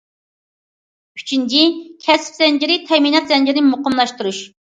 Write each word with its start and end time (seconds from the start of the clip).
ئۈچىنچى، 1.19 1.59
كەسىپ 2.07 2.39
زەنجىرى، 2.41 2.79
تەمىنات 2.89 3.29
زەنجىرىنى 3.35 3.69
مۇقىملاشتۇرۇش. 3.77 4.43